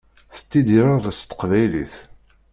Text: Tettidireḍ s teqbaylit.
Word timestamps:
Tettidireḍ 0.35 1.05
s 1.17 1.19
teqbaylit. 1.21 1.93